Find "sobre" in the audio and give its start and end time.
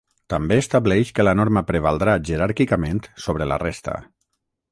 3.27-3.49